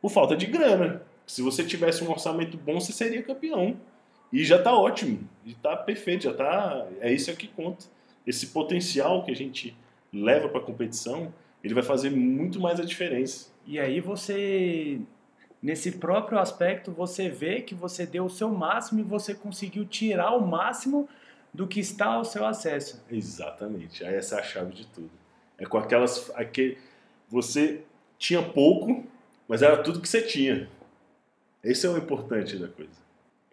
[0.00, 1.02] por falta de grana.
[1.30, 3.76] Se você tivesse um orçamento bom, você seria campeão.
[4.32, 5.20] E já está ótimo.
[5.44, 6.24] E está perfeito.
[6.24, 7.86] Já tá, é isso que conta.
[8.26, 9.76] Esse potencial que a gente
[10.12, 13.48] leva para a competição, ele vai fazer muito mais a diferença.
[13.64, 15.00] E aí você,
[15.62, 20.36] nesse próprio aspecto, você vê que você deu o seu máximo e você conseguiu tirar
[20.36, 21.08] o máximo
[21.54, 23.04] do que está ao seu acesso.
[23.08, 24.04] Exatamente.
[24.04, 25.12] Aí essa é a chave de tudo.
[25.56, 26.28] É com aquelas.
[26.34, 26.76] Aquele,
[27.28, 27.82] você
[28.18, 29.04] tinha pouco,
[29.46, 30.68] mas era tudo que você tinha.
[31.62, 33.00] Esse é o importante da coisa.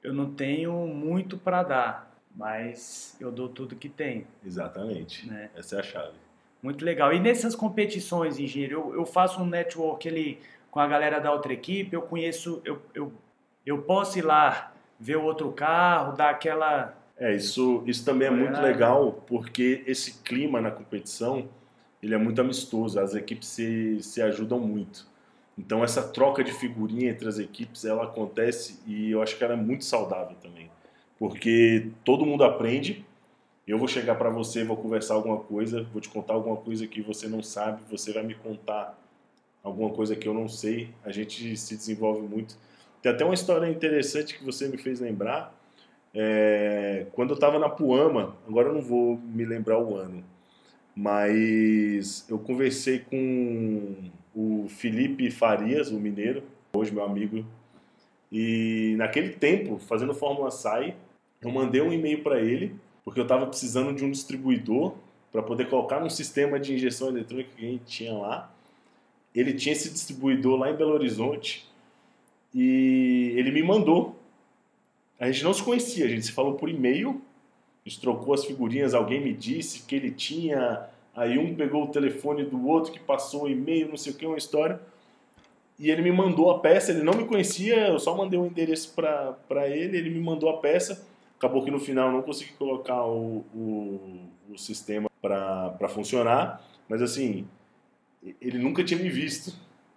[0.04, 4.26] Eu não tenho muito para dar, mas eu dou tudo que tenho.
[4.46, 5.28] Exatamente.
[5.28, 5.50] Né?
[5.56, 6.16] Essa é a chave.
[6.62, 7.14] Muito legal.
[7.14, 10.40] E nessas competições, engenheiro, eu, eu faço um network ali
[10.72, 13.12] com a galera da outra equipe, eu conheço, eu, eu,
[13.66, 16.96] eu posso ir lá ver o outro carro, dar aquela.
[17.18, 21.50] É, isso, isso também é muito legal, porque esse clima na competição
[22.02, 25.08] ele é muito amistoso, as equipes se, se ajudam muito.
[25.58, 29.54] Então essa troca de figurinha entre as equipes ela acontece e eu acho que ela
[29.54, 30.70] é muito saudável também,
[31.18, 33.06] porque todo mundo aprende
[33.68, 37.02] eu vou chegar para você, vou conversar alguma coisa, vou te contar alguma coisa que
[37.02, 38.98] você não sabe, você vai me contar
[39.62, 40.90] alguma coisa que eu não sei.
[41.04, 42.58] A gente se desenvolve muito.
[43.02, 45.54] Tem até uma história interessante que você me fez lembrar.
[46.14, 50.24] É, quando eu estava na Puama, agora eu não vou me lembrar o ano,
[50.96, 57.44] mas eu conversei com o Felipe Farias, o mineiro, hoje meu amigo,
[58.32, 60.96] e naquele tempo, fazendo Fórmula SAI,
[61.42, 64.94] eu mandei um e-mail para ele porque eu estava precisando de um distribuidor
[65.32, 68.54] para poder colocar num sistema de injeção eletrônica que a gente tinha lá.
[69.34, 71.68] Ele tinha esse distribuidor lá em Belo Horizonte
[72.54, 74.16] e ele me mandou.
[75.20, 77.22] A gente não se conhecia, a gente se falou por e-mail,
[77.84, 80.88] a gente trocou as figurinhas, alguém me disse que ele tinha,
[81.18, 84.26] aí um pegou o telefone do outro que passou o e-mail, não sei o que,
[84.26, 84.80] uma história.
[85.78, 88.96] E ele me mandou a peça, ele não me conhecia, eu só mandei um endereço
[88.96, 91.06] para ele, ele me mandou a peça
[91.38, 97.48] Acabou que no final não consegui colocar o, o, o sistema para funcionar, mas assim,
[98.42, 99.54] ele nunca tinha me visto,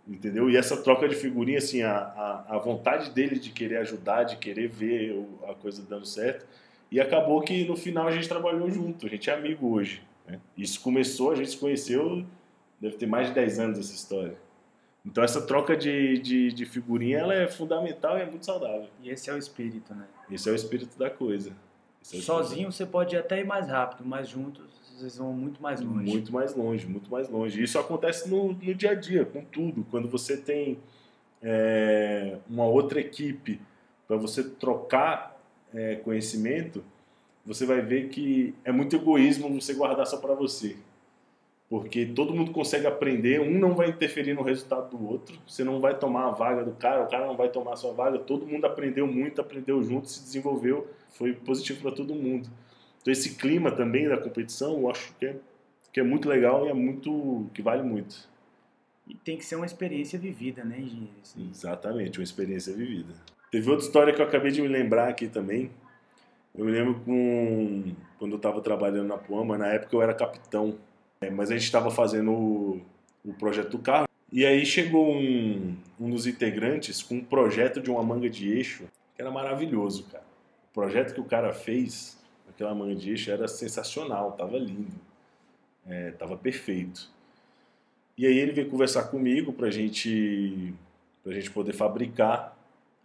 [0.07, 0.51] entendeu?
[0.51, 4.37] E essa troca de figurinha, assim, a, a, a vontade dele de querer ajudar, de
[4.37, 6.47] querer ver a coisa dando certo,
[6.93, 10.03] e acabou que no final a gente trabalhou junto, a gente é amigo hoje.
[10.31, 10.40] Né?
[10.57, 12.25] Isso começou, a gente se conheceu,
[12.81, 14.37] deve ter mais de 10 anos essa história.
[15.05, 18.88] Então essa troca de, de, de, figurinha ela é fundamental e é muito saudável.
[19.03, 20.07] E esse é o espírito, né?
[20.31, 21.53] Esse é o espírito da coisa.
[22.03, 24.62] É Sozinho você pode até ir mais rápido, mas juntos
[24.97, 26.11] vocês vão muito mais longe.
[26.11, 27.62] Muito mais longe, muito mais longe.
[27.62, 29.87] Isso acontece no, no dia a dia, com tudo.
[29.90, 30.79] Quando você tem
[31.43, 33.61] é, uma outra equipe
[34.07, 35.40] para você trocar
[35.73, 36.85] é, conhecimento,
[37.44, 40.76] você vai ver que é muito egoísmo você guardar só para você
[41.70, 45.81] porque todo mundo consegue aprender, um não vai interferir no resultado do outro, você não
[45.81, 48.44] vai tomar a vaga do cara, o cara não vai tomar a sua vaga, todo
[48.44, 52.50] mundo aprendeu muito, aprendeu junto, se desenvolveu, foi positivo para todo mundo.
[53.00, 55.37] Então esse clima também da competição, eu acho que é,
[55.92, 58.29] que é muito legal e é muito que vale muito.
[59.07, 61.14] E tem que ser uma experiência vivida, né, engenheiro?
[61.53, 63.14] Exatamente, uma experiência vivida.
[63.48, 65.70] Teve outra história que eu acabei de me lembrar aqui também.
[66.55, 70.79] Eu me lembro com quando eu estava trabalhando na Puama, na época eu era capitão
[71.23, 72.81] é, mas a gente estava fazendo o,
[73.25, 77.91] o, projeto do carro E aí chegou um, um dos integrantes com um projeto de
[77.91, 78.85] uma manga de eixo
[79.15, 80.25] que era maravilhoso, cara.
[80.71, 84.95] O projeto que o cara fez, aquela manga de eixo, era sensacional, tava lindo,
[85.87, 87.11] é, tava perfeito.
[88.17, 90.73] E aí ele veio conversar comigo pra gente,
[91.23, 92.57] pra gente poder fabricar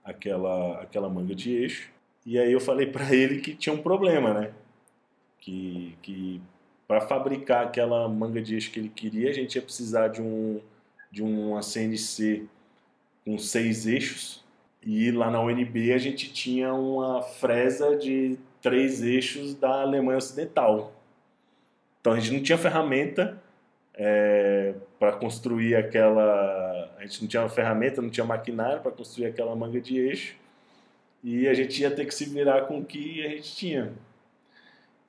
[0.05, 1.91] aquela, aquela manga de eixo.
[2.25, 4.51] E aí eu falei para ele que tinha um problema, né?
[5.39, 6.41] Que, que
[6.87, 10.59] para fabricar aquela manga de eixo que ele queria, a gente ia precisar de um
[11.11, 12.45] de uma CNC
[13.23, 14.43] com seis eixos
[14.83, 20.93] e lá na UNB a gente tinha uma fresa de três eixos da Alemanha Ocidental.
[22.01, 23.41] Então a gente não tinha ferramenta
[23.93, 26.91] é, para construir aquela.
[26.97, 30.35] A gente não tinha ferramenta, não tinha maquinário para construir aquela manga de eixo
[31.25, 33.91] e a gente ia ter que se virar com o que a gente tinha.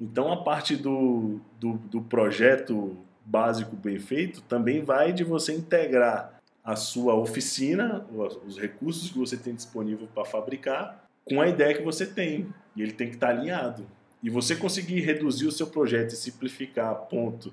[0.00, 6.40] Então a parte do, do, do projeto básico bem feito também vai de você integrar
[6.64, 8.07] a sua oficina,
[8.46, 12.48] os recursos que você tem disponível para fabricar, com a ideia que você tem.
[12.74, 13.87] E ele tem que estar tá alinhado.
[14.22, 17.52] E você conseguir reduzir o seu projeto e simplificar a ponto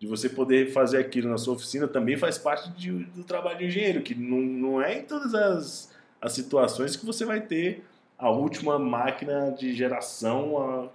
[0.00, 3.66] de você poder fazer aquilo na sua oficina também faz parte de, do trabalho de
[3.66, 7.84] engenheiro, que não, não é em todas as, as situações que você vai ter
[8.22, 10.88] a última máquina de geração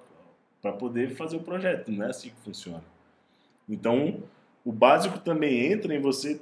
[0.62, 1.92] para poder fazer o projeto.
[1.92, 2.84] Não é assim que funciona.
[3.68, 4.24] Então,
[4.64, 6.40] o básico também entra em você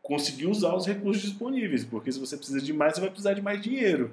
[0.00, 3.42] conseguir usar os recursos disponíveis, porque se você precisa de mais, você vai precisar de
[3.42, 4.12] mais dinheiro.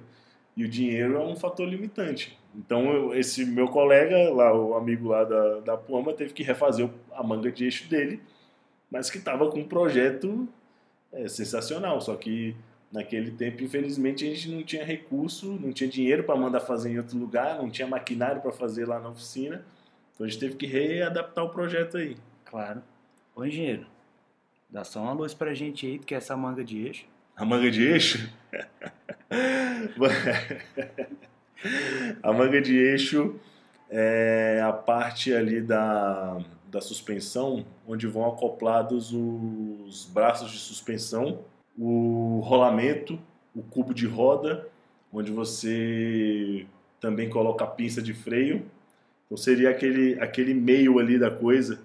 [0.58, 2.36] E o dinheiro é um fator limitante.
[2.56, 6.90] Então, eu, esse meu colega, lá, o amigo lá da, da Puma, teve que refazer
[7.14, 8.20] a manga de eixo dele,
[8.90, 10.50] mas que estava com um projeto
[11.14, 12.02] é, sensacional.
[12.02, 12.56] Só que
[12.92, 16.98] naquele tempo, infelizmente, a gente não tinha recurso, não tinha dinheiro para mandar fazer em
[16.98, 19.64] outro lugar, não tinha maquinário para fazer lá na oficina.
[20.14, 22.18] Então a gente teve que readaptar o projeto aí.
[22.46, 22.82] Claro.
[23.36, 23.86] Ô engenheiro,
[24.70, 27.06] dá só uma luz pra gente aí, que é essa manga de eixo.
[27.36, 28.30] A manga de eixo?
[32.22, 33.40] a manga de eixo
[33.90, 41.46] é a parte ali da, da suspensão, onde vão acoplados os braços de suspensão,
[41.78, 43.20] o rolamento,
[43.56, 44.68] o cubo de roda,
[45.12, 46.66] onde você
[47.00, 48.66] também coloca a pinça de freio.
[49.26, 51.80] Então seria aquele, aquele meio ali da coisa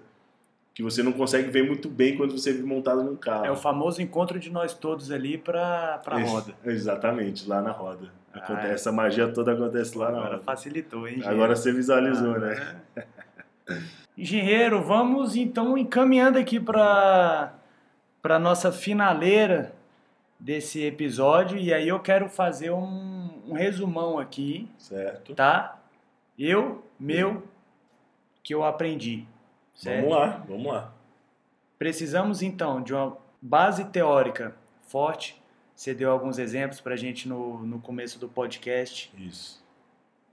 [0.73, 3.45] que você não consegue ver muito bem quando você vive montado num carro.
[3.45, 6.53] É o famoso encontro de nós todos ali para a roda.
[6.63, 8.11] Exatamente, lá na roda.
[8.31, 8.73] Ah, é.
[8.73, 10.43] Essa magia toda acontece lá na Agora roda.
[10.43, 11.21] facilitou, hein?
[11.25, 12.79] Agora você visualizou, ah, né?
[12.95, 13.07] É.
[14.15, 17.53] Engenheiro, vamos então encaminhando aqui para
[18.21, 19.73] para nossa finaleira
[20.39, 25.33] desse episódio e aí eu quero fazer um, um resumão aqui, certo?
[25.33, 25.79] Tá?
[26.37, 27.43] Eu, meu,
[28.43, 29.25] que eu aprendi.
[29.73, 30.07] Certo?
[30.07, 30.93] Vamos lá, vamos lá.
[31.77, 34.55] Precisamos então de uma base teórica
[34.87, 35.41] forte.
[35.75, 39.11] Você deu alguns exemplos para a gente no, no começo do podcast.
[39.17, 39.63] Isso.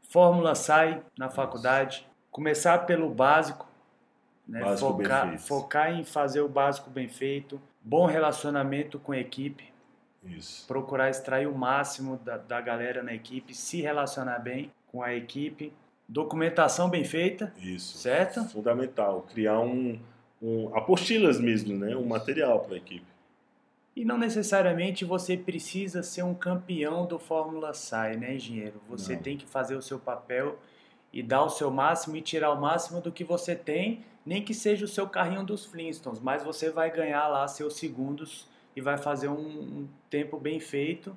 [0.08, 1.98] Fórmula sai na faculdade.
[1.98, 2.06] Isso.
[2.30, 3.68] Começar pelo básico.
[4.46, 4.60] Né?
[4.60, 7.60] Básico focar, focar em fazer o básico bem feito.
[7.82, 9.73] Bom relacionamento com a equipe.
[10.24, 10.66] Isso.
[10.66, 13.54] Procurar extrair o máximo da, da galera na equipe.
[13.54, 15.72] Se relacionar bem com a equipe
[16.08, 17.52] documentação bem feita.
[17.60, 17.98] Isso.
[17.98, 18.44] Certo?
[18.44, 19.26] Fundamental.
[19.32, 19.98] Criar um,
[20.40, 21.96] um apostilas mesmo, né?
[21.96, 23.06] Um material para a equipe.
[23.96, 28.80] E não necessariamente você precisa ser um campeão do Fórmula SAI, né, engenheiro?
[28.88, 29.22] Você não.
[29.22, 30.58] tem que fazer o seu papel
[31.12, 34.52] e dar o seu máximo e tirar o máximo do que você tem, nem que
[34.52, 38.98] seja o seu carrinho dos Flintstones, mas você vai ganhar lá seus segundos e vai
[38.98, 41.16] fazer um, um tempo bem feito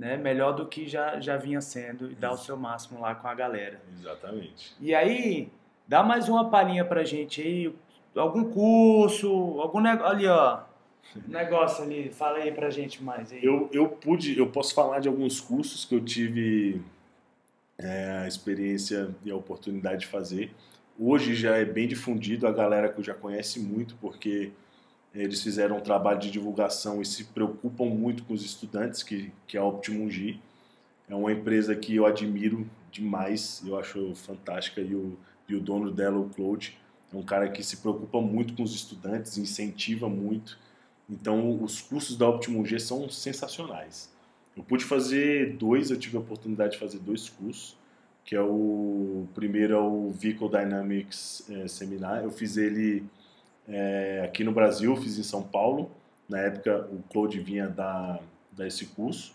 [0.00, 3.28] né, melhor do que já, já vinha sendo e dar o seu máximo lá com
[3.28, 3.78] a galera.
[4.00, 4.74] Exatamente.
[4.80, 5.50] E aí,
[5.86, 7.70] dá mais uma palhinha pra gente aí,
[8.16, 9.28] algum curso,
[9.60, 10.62] algum negócio ali, ó.
[11.26, 13.44] Negócio ali, fala aí pra gente mais aí.
[13.44, 16.80] Eu, eu pude, eu posso falar de alguns cursos que eu tive
[17.76, 20.52] é, a experiência e a oportunidade de fazer.
[20.98, 24.52] Hoje já é bem difundido, a galera que eu já conhece muito, porque
[25.14, 29.56] eles fizeram um trabalho de divulgação e se preocupam muito com os estudantes, que, que
[29.56, 30.38] é a G.
[31.08, 35.18] É uma empresa que eu admiro demais, eu acho fantástica, e o,
[35.48, 36.78] e o dono dela, o Claude,
[37.12, 40.56] é um cara que se preocupa muito com os estudantes, incentiva muito.
[41.08, 44.08] Então, os cursos da Optimum G são sensacionais.
[44.56, 47.76] Eu pude fazer dois, eu tive a oportunidade de fazer dois cursos,
[48.24, 52.22] que é o primeiro é o Vehicle Dynamics é, Seminar.
[52.22, 53.04] Eu fiz ele
[53.70, 55.90] é, aqui no Brasil, fiz em São Paulo.
[56.28, 58.20] Na época, o Claude vinha dar,
[58.52, 59.34] dar esse curso.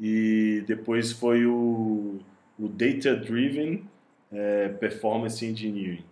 [0.00, 2.18] E depois foi o,
[2.58, 3.84] o Data Driven
[4.32, 6.04] é, Performance Engineering.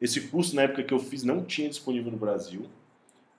[0.00, 2.66] Esse curso, na época que eu fiz, não tinha disponível no Brasil.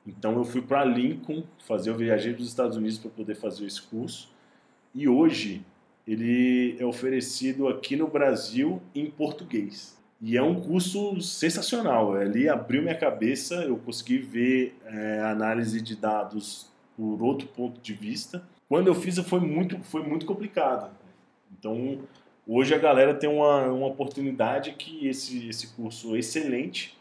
[0.05, 3.81] Então eu fui para Lincoln fazer, eu viajei dos Estados Unidos para poder fazer esse
[3.81, 4.31] curso.
[4.93, 5.63] E hoje
[6.07, 9.97] ele é oferecido aqui no Brasil em português.
[10.21, 12.13] E é um curso sensacional.
[12.13, 17.93] Ali abriu minha cabeça, eu consegui ver é, análise de dados por outro ponto de
[17.93, 18.43] vista.
[18.69, 20.91] Quando eu fiz foi muito, foi muito complicado.
[21.57, 21.99] Então
[22.47, 26.95] hoje a galera tem uma, uma oportunidade que esse, esse curso excelente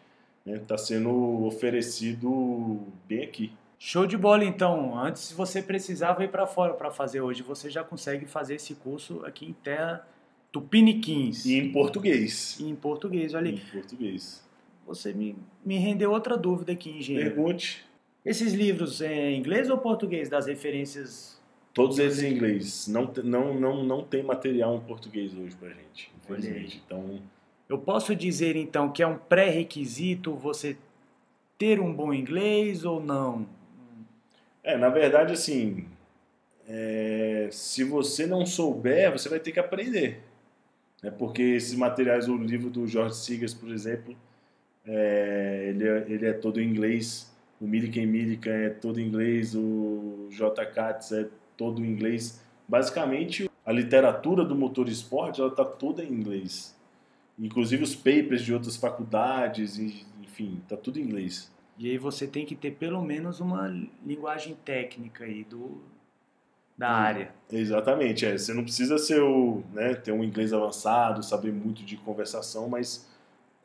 [0.47, 3.53] está né, tá sendo oferecido bem aqui.
[3.79, 4.99] Show de bola, então.
[4.99, 9.25] Antes você precisava ir para fora para fazer hoje, você já consegue fazer esse curso
[9.25, 10.07] aqui em terra
[10.53, 11.45] Tupiniquins.
[11.47, 12.59] E em português.
[12.59, 13.57] E em português, olha aí.
[13.57, 14.43] Em português.
[14.87, 17.35] Você me, me rendeu outra dúvida aqui, engenheiro.
[17.35, 17.85] Pergunte.
[18.25, 21.41] Esses livros é em inglês ou português das referências?
[21.73, 22.89] Todos eles em inglês.
[22.89, 26.83] Não, não, não, não tem material em português hoje pra gente, infelizmente.
[26.85, 27.21] Então.
[27.69, 30.77] Eu posso dizer então que é um pré-requisito você
[31.57, 33.47] ter um bom inglês ou não?
[34.63, 35.87] É, na verdade, assim,
[36.69, 40.21] é, se você não souber, você vai ter que aprender.
[41.03, 41.11] Né?
[41.11, 44.17] Porque esses materiais, o livro do George Sigers, por exemplo,
[44.87, 47.31] é, ele, é, ele é todo em inglês.
[47.61, 49.55] O Milliken Millikan é todo em inglês.
[49.55, 50.65] O J.
[50.67, 52.43] Katz é todo em inglês.
[52.67, 56.77] Basicamente, a literatura do motor esporte está toda em inglês.
[57.39, 61.51] Inclusive os papers de outras faculdades, enfim, está tudo em inglês.
[61.79, 63.67] E aí você tem que ter pelo menos uma
[64.05, 65.81] linguagem técnica aí do,
[66.81, 67.31] da hum, área.
[67.53, 68.37] Exatamente, é.
[68.37, 73.07] Você não precisa ser o, né, ter um inglês avançado, saber muito de conversação, mas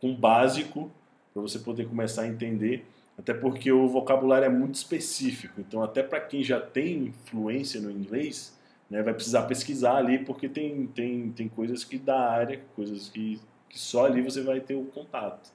[0.01, 0.91] com básico
[1.33, 2.85] para você poder começar a entender.
[3.17, 5.61] Até porque o vocabulário é muito específico.
[5.61, 8.53] Então, até para quem já tem fluência no inglês,
[8.89, 13.39] né, vai precisar pesquisar ali, porque tem, tem, tem coisas que da área, coisas que,
[13.69, 15.49] que só ali você vai ter o contato.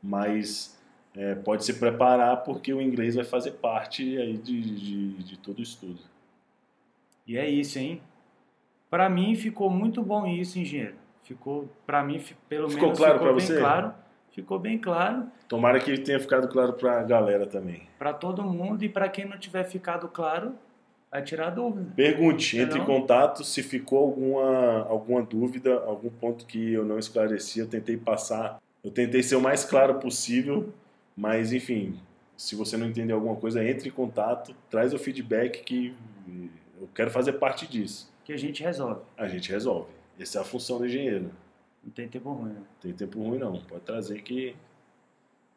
[0.00, 0.78] Mas
[1.16, 5.58] é, pode se preparar porque o inglês vai fazer parte aí de, de, de todo
[5.58, 6.11] o estudo.
[7.26, 8.00] E é isso, hein?
[8.90, 10.94] Para mim ficou muito bom isso, engenheiro.
[11.22, 13.58] Ficou, para mim, pelo ficou menos claro ficou bem você?
[13.58, 13.94] claro.
[14.32, 15.26] Ficou bem claro.
[15.46, 17.82] Tomara que tenha ficado claro para a galera também.
[17.98, 20.54] Para todo mundo e para quem não tiver ficado claro,
[21.10, 21.92] vai tirar dúvida.
[21.94, 27.60] Pergunte, entre em contato se ficou alguma, alguma dúvida, algum ponto que eu não esclareci,
[27.60, 30.72] eu tentei passar, eu tentei ser o mais claro possível
[31.16, 31.98] mas, enfim,
[32.36, 35.94] se você não entender alguma coisa, entre em contato, traz o feedback que
[36.82, 38.12] eu quero fazer parte disso.
[38.24, 39.00] Que a gente resolve.
[39.16, 39.90] A gente resolve.
[40.18, 41.30] Essa é a função do engenheiro.
[41.82, 42.58] Não tem tempo ruim, né?
[42.58, 43.60] Não tem tempo ruim, não.
[43.62, 44.54] Pode trazer que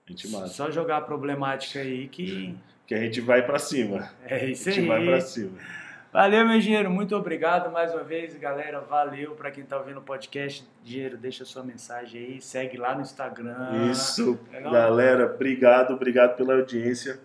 [0.07, 0.47] a gente mata.
[0.47, 2.55] Só jogar a problemática aí que...
[2.87, 4.11] Que a gente vai para cima.
[4.23, 4.75] É isso aí.
[4.75, 4.87] A gente aí.
[4.87, 5.57] vai para cima.
[6.13, 6.89] Valeu, meu engenheiro.
[6.89, 8.79] Muito obrigado mais uma vez, galera.
[8.79, 10.65] Valeu para quem tá ouvindo o podcast.
[10.85, 12.41] Engenheiro, deixa sua mensagem aí.
[12.41, 13.91] Segue lá no Instagram.
[13.91, 15.25] Isso, galera.
[15.25, 17.19] Obrigado, obrigado pela audiência.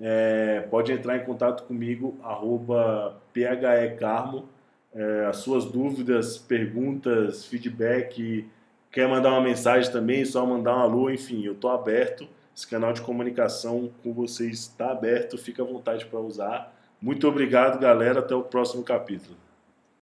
[0.00, 4.48] É, pode entrar em contato comigo, arroba phecarmo.
[4.92, 8.48] É, as suas dúvidas, perguntas, feedback.
[8.90, 12.26] Quer mandar uma mensagem também, só mandar um alô, enfim, eu tô aberto.
[12.56, 16.74] Esse canal de comunicação com vocês está aberto, fica à vontade para usar.
[17.00, 18.18] Muito obrigado, galera.
[18.20, 19.36] Até o próximo capítulo.